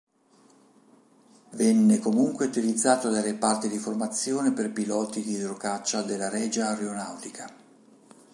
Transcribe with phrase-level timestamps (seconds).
[1.51, 7.53] Venne comunque utilizzato dai reparti di formazione per piloti di idrocaccia dalla Regia Aeronautica.